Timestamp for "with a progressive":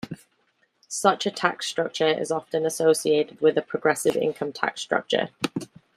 3.39-4.17